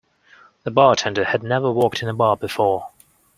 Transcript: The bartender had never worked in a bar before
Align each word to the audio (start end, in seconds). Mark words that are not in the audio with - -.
The 0.63 0.71
bartender 0.71 1.25
had 1.25 1.43
never 1.43 1.71
worked 1.71 2.01
in 2.01 2.09
a 2.09 2.13
bar 2.15 2.35
before 2.35 2.89